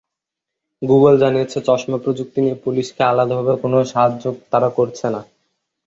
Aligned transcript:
Google 0.81 1.13
জানিয়েছে, 1.17 1.57
চশমা 1.67 1.97
প্রযুক্তি 2.03 2.39
নিয়ে 2.41 2.61
পুলিশকে 2.63 3.01
আলাদাভাবে 3.03 3.53
কোনো 3.63 3.77
সাহায্য 3.91 4.23
তারা 4.51 4.69
করছে 4.77 5.07
না। 5.13 5.21